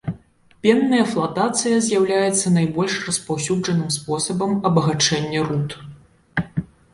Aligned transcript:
Пенная 0.67 1.01
флатацыя 1.11 1.75
з'яўляецца 1.87 2.53
найбольш 2.57 2.95
распаўсюджаным 3.09 3.93
спосабам 3.97 4.57
абагачэння 4.71 5.41
руд. 5.51 5.77